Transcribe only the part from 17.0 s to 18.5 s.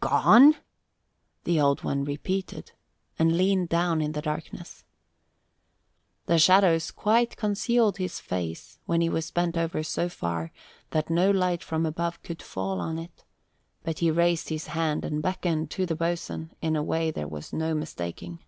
there was no mistaking.